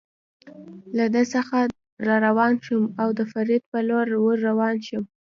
[0.97, 1.57] له ده څخه
[2.07, 5.05] را روان شوم، د او فرید په لور ور روان شوم.